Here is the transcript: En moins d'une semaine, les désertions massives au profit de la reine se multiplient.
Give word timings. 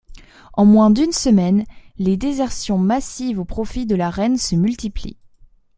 En 0.53 0.65
moins 0.65 0.89
d'une 0.89 1.11
semaine, 1.11 1.63
les 1.99 2.17
désertions 2.17 2.79
massives 2.79 3.39
au 3.39 3.45
profit 3.45 3.85
de 3.85 3.93
la 3.93 4.09
reine 4.09 4.39
se 4.39 4.55
multiplient. 4.55 5.19